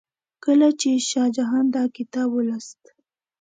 [0.43, 2.81] کله چې شاه جهان دا کتاب ولوست.